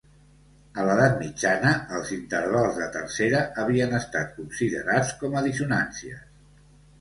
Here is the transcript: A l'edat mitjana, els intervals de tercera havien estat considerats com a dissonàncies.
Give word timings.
A 0.83 0.85
l'edat 0.85 1.17
mitjana, 1.23 1.73
els 1.97 2.09
intervals 2.15 2.79
de 2.79 2.87
tercera 2.95 3.43
havien 3.65 3.93
estat 3.99 4.33
considerats 4.41 5.13
com 5.21 5.39
a 5.39 5.45
dissonàncies. 5.51 6.27